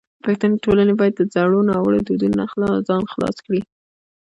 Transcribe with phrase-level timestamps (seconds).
[0.23, 3.61] پښتني ټولنه باید د زړو ناوړو دودونو نه ځان خلاص کړي.